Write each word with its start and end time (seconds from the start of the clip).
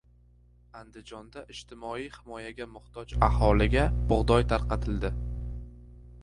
Andijonda 0.77 1.43
ijtimoiy 1.55 2.05
himoyaga 2.15 2.67
muhtoj 2.77 3.05
aholiga 3.29 3.85
bug‘doy 4.15 4.49
tarqatildi 4.55 5.13